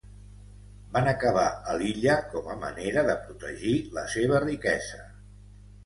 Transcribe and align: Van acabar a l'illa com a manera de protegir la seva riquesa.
Van 0.95 1.09
acabar 1.11 1.43
a 1.51 1.77
l'illa 1.83 2.17
com 2.33 2.51
a 2.55 2.57
manera 2.65 3.07
de 3.13 3.19
protegir 3.29 3.79
la 4.01 4.09
seva 4.19 4.45
riquesa. 4.51 5.09